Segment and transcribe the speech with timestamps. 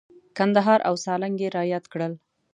[0.37, 2.13] کندهار او سالنګ یې را یاد کړل.